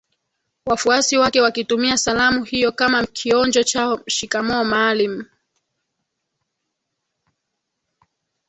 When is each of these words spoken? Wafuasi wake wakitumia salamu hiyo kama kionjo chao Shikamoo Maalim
Wafuasi 0.65 1.17
wake 1.17 1.41
wakitumia 1.41 1.97
salamu 1.97 2.43
hiyo 2.43 2.71
kama 2.71 3.05
kionjo 3.05 3.63
chao 3.63 3.99
Shikamoo 4.07 4.63
Maalim 4.63 5.25